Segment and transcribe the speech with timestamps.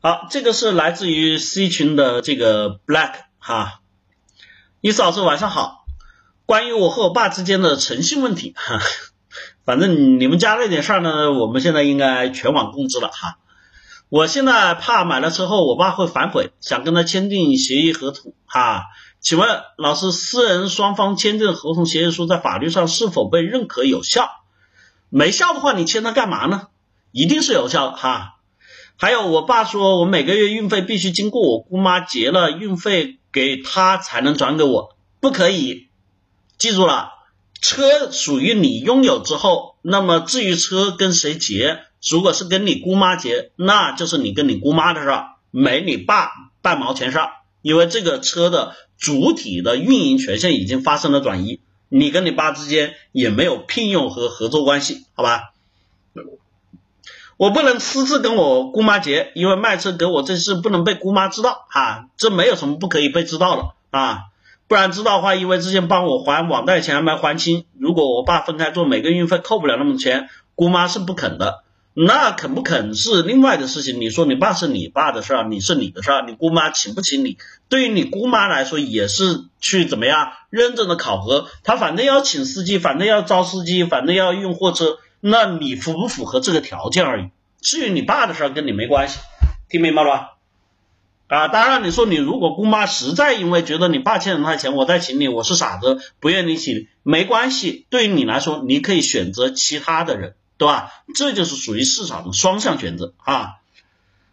[0.00, 3.80] 好，这个是来自于 C 群的这个 Black 哈，
[4.80, 5.84] 伊斯老师晚上好，
[6.46, 8.78] 关于我和我爸之间的诚信问题哈，
[9.64, 13.38] 反正你们家那点事儿呢，我们现在应该全网共知了哈。
[14.08, 18.84] 我现在怕买了车后我爸会反悔，想跟他签订协议合同哈。
[19.20, 24.30] 请问老师，私人双方签订合同协议书在法律上是否被认可有效？
[25.08, 26.68] 没效的话，你签它干嘛呢？
[27.10, 28.36] 一定是有效的哈。
[29.00, 35.86] 还有，我爸说我每个月运费必须经过我姑妈结了运费给他才能转给我，不可以。
[36.58, 37.12] 记住了，
[37.60, 41.78] 车属于你拥有之后，那么至于车跟谁结，
[42.10, 47.30] 如果是跟你姑妈结，那就是你跟你姑妈的事儿，没你爸半毛钱事儿。
[47.62, 55.52] 因为这个车的主体的运营权限已经发生了转移，你跟你爸之间也没有聘用和合作关系，好吧？
[57.38, 64.24] 我不能私自跟我姑妈结，因为卖车给我这事不能被姑妈知道啊，这没有什么不可以被知道的啊，
[64.66, 71.62] 不然知道的话，因为之前帮我还网贷钱还没还清，如果我爸分开做，每个运费扣不了那么多钱，姑妈是不肯的。
[72.00, 74.00] 那肯不肯是另外的事情。
[74.00, 77.38] 你说你爸是你爸的事儿，你是你的事儿，你姑妈请不请你？
[77.68, 81.46] 对于你姑妈来说，也是去怎么样认真的考核。
[81.64, 87.30] 他反正要请司机，反正要招司机，反正要运货车，那你符不符合这个条件而已。
[87.60, 89.18] 至于你爸的事儿，跟你没关系，
[89.68, 90.36] 听明白了吧？
[91.26, 97.86] 啊，当然你说你如果姑妈实在因为觉得你爸欠了他钱，我再请你，我是傻子，不愿意请，没关系。
[97.90, 100.34] 对于你来说，你可以选择其他的人。
[100.58, 100.90] 对吧？
[101.14, 103.58] 这就是属于市场的双向选择啊。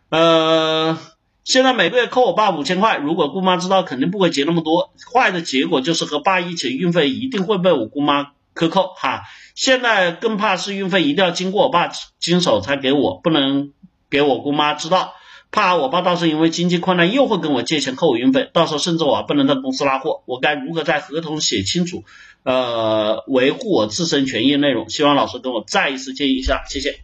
[0.09, 0.97] 呃，
[1.43, 4.91] 现在每个月扣我爸五千块，如果姑妈知道，肯定不会结那么多。
[5.13, 9.21] 坏的结果就是和爸一起运费一定会被我姑妈克扣哈。
[9.53, 13.73] 现在更怕是运费一定要经过我爸经手才给我，不能
[14.09, 15.13] 给我姑妈知道。
[15.51, 22.03] 怕我爸到时候因为经济困难又会跟我借钱扣我运费，到时候甚至我不能在公司拉货，我该如何在合同写清楚，
[22.43, 24.89] 呃，维护我自身权益内容？
[24.89, 26.99] 希望老师跟我再一次建议一下，谢谢。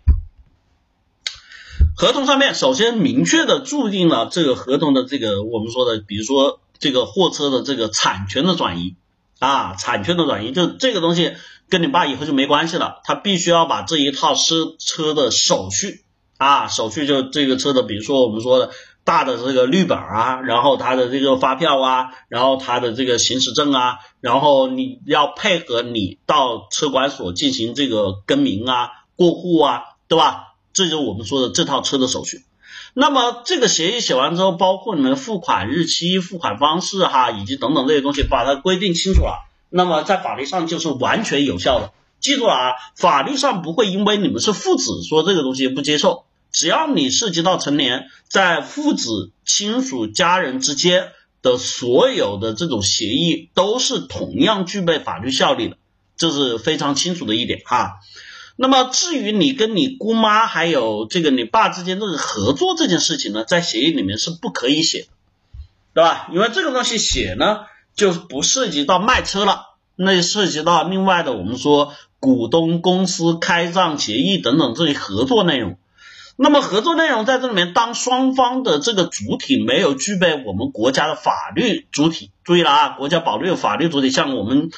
[1.96, 8.96] 合同上面首先明确的注定了这个合同的这个我们说的，比如说这个货车的这个产权的转移
[9.42, 11.34] 啊，产权的转移，就这个东西
[11.68, 16.06] 跟你爸以后就没关系了，他必须要把这一套车车的手续。
[16.38, 18.72] 啊，手续就这个车的，比如说我们说的
[19.04, 30.56] 大的这个绿本啊，然后它的这个发票啊，然后它的这个行驶证啊，然后你要配合你到车管所进行这个更名啊、过户啊，对吧？
[30.74, 32.44] 这就是我们说的这套车的手续。
[32.94, 41.94] 那么这个协议写完之后，包括你们付款日期、付款方式哈，以及等等这些东西，把它规定清楚了，那么在法律上就是完全有效的。
[42.20, 46.26] 记住了啊，法律上不会因为你们是父子说这个东西不接受。
[46.52, 55.78] 只要你涉及到成年，在父子、亲属、家人之间的所有的这种协议，都是同样具备法律效力的，
[56.18, 58.00] 这是非常清楚的一点哈。
[58.56, 65.08] 那么至于你跟你姑妈还有这个你爸之间这个合作这件事情呢，在协议里面是不可以写的，
[65.94, 66.28] 对吧？
[66.32, 67.62] 因为这个东西写呢，
[67.96, 75.78] 就不涉及到卖车了，那涉及到另外的我们说股东公司开账协议等等这些合作内容。
[76.38, 84.72] 那么合作内容在这里面，当双方的这个主体没有具备我们国家的法律主体，注意了啊，国家保留法律主体，像我们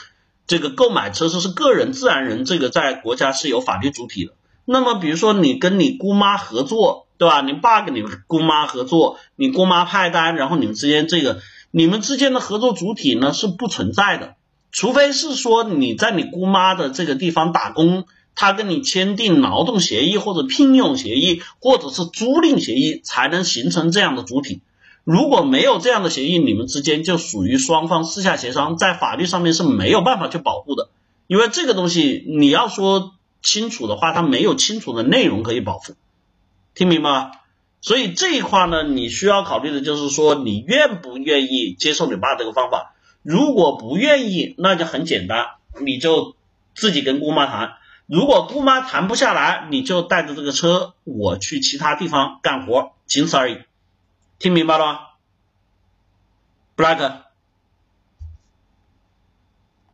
[0.47, 4.33] 这个购买车子是个人自然人，这个在国家是有法律主体的。
[4.65, 7.41] 那么比如说你跟你姑妈合作，对吧？
[7.41, 14.35] 你爸跟你姑妈合作，你姑妈派单，然后你们之间这个你们之间的合作主体呢是不存在的，
[14.71, 18.05] 除非是说你在你姑妈的这个地方打工。
[18.35, 24.63] 他跟你签订劳动协议或者聘用协议或者是租赁协议，才能形成这样的主体。
[25.03, 30.89] 如果没有这样的协议，你们之间就属于双方私下协商，在法律上面是没有办法去保护的。
[31.27, 35.93] 因为这个东西你要说清楚的话，它没有清楚的内容可以保护，
[36.73, 37.31] 听明白吗？
[37.81, 42.93] 所以这一块呢，你需要考虑的就是说，你愿不愿意接受你爸这个方法？
[43.21, 45.47] 如果不愿意，那就很简单，
[45.81, 46.35] 你就
[46.75, 47.73] 自己跟姑妈谈。
[48.05, 53.57] 如果姑妈谈不下来，你就带着这个车，我去其他地方干活，仅此而已。
[54.43, 54.99] 听明白了吗
[56.75, 57.21] ？Black，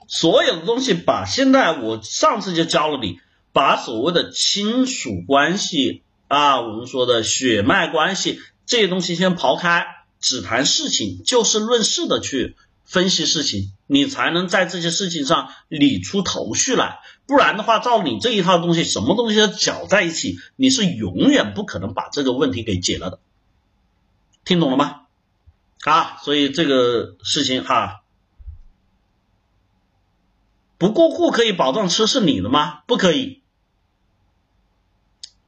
[0.08, 3.20] 所有的东西把现在我上次就教了你，
[3.54, 9.86] 把所谓的亲属关系啊，我们说的血脉关系这些东西先刨开，
[10.20, 12.56] 只谈事情，就事论事的去。
[12.86, 16.98] 分析事情，你才能在这些事情上理出头绪来，
[17.28, 23.20] 不然的话，照你这一套东西，什么东西都搅在一起，你是永远不可能把这个问题给解了的。
[24.50, 25.02] 听懂了吗？
[25.84, 28.02] 啊，所以这个事情哈，
[30.80, 32.82] 不过户可以保障车是你的吗？
[32.88, 33.44] 不可以。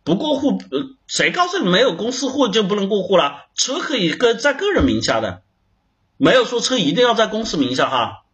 [0.03, 3.47] 不过户，呃，谁告诉你没有公司户就不能过户了？
[3.55, 5.41] 车可以个在个人名下的，
[6.17, 8.25] 没有说车一定要在公司名下哈。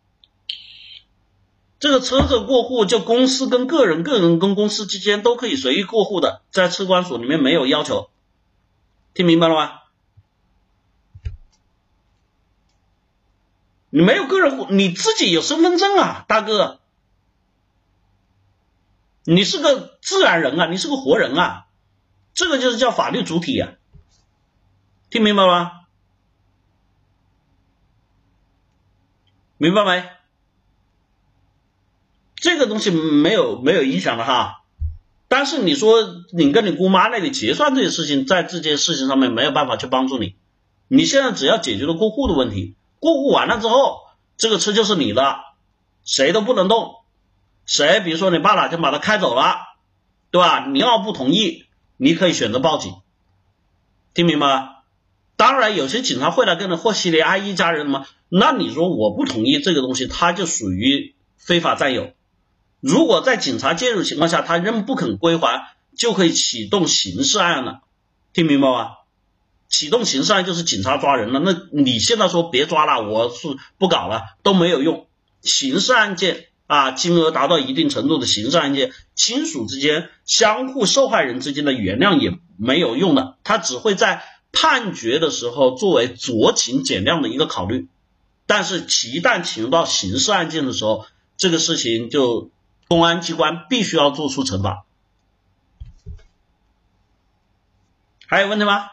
[1.79, 8.09] 这个车子过户就公司跟个人，个人跟公司之间都可以随意过户的，在车管所里面没有要求，
[9.13, 9.79] 听明白了吗？
[13.97, 16.79] 你没有个人户，你自己有身份证啊，大哥。
[19.23, 21.65] 你是个自然人啊，你是个活人啊，
[22.35, 23.73] 这个就是叫法律主体呀，
[25.09, 25.71] 听明白吗？
[29.57, 30.07] 明白没？
[32.35, 34.61] 这个东西没有没有影响的哈，
[35.27, 36.03] 但是你说
[36.33, 40.35] 你跟你姑妈那里结算这些事情，在这件事情上面没有办法去帮助你，
[40.87, 44.01] 你现在只要解决了过户的问题，过户完了之后，
[44.37, 45.37] 这个车就是你的，
[46.03, 46.95] 谁都不能动。
[47.65, 47.99] 谁？
[47.99, 49.57] 比如说你爸哪天把他开走了，
[50.31, 50.65] 对吧？
[50.67, 51.65] 你要不同意，
[51.97, 52.95] 你可以选择报警，
[54.13, 54.69] 听明白吗？
[55.35, 58.05] 当然，有些警察会来跟你和稀泥阿一家人吗？
[58.29, 62.11] 那你说我不同意这个东西，他就属于非法占有。
[62.79, 67.81] 如果在警察介入情况下，他仍不肯归还，就可以启动刑事案了，
[68.33, 68.96] 听明白吗？
[69.69, 71.39] 启动刑事案就是警察抓人了。
[71.39, 73.47] 那你现在说别抓了，我是
[73.77, 75.07] 不搞了，都没有用，
[75.41, 76.45] 刑事案件。
[76.67, 84.21] 啊，金额达到一定程度的刑事案件，亲属之间、相互受害人之间的原谅也没有用的，他只会在
[84.51, 87.87] 判决的时候作为酌情减量的一个考虑。
[88.45, 91.05] 但是，一旦进入到刑事案件的时候，
[91.37, 92.51] 这个事情就
[92.89, 94.83] 公安机关必须要做出惩罚。
[98.27, 98.87] 还有问题吗？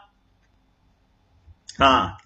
[1.79, 2.19] 啊？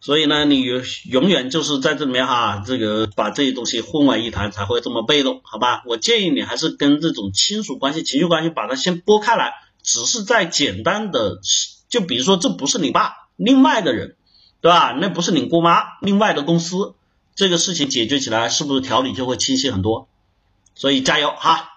[0.00, 0.64] 所以呢，你
[1.04, 5.84] 永远就是在这里面哈，这个把这些东西混为一谈，才会这么被动，好吧？
[5.86, 11.38] 我建议你还是跟这种亲属关系、情绪关系把它先拨开来，只是在简单的，
[11.88, 14.16] 就比如说这不是你爸，另外的人，
[14.60, 14.90] 对吧？
[15.00, 16.94] 那不是你姑妈，另外的公司，
[17.36, 20.08] 这个事情解决起来是不是条理就会清晰很多？
[20.74, 21.68] 所以加油哈！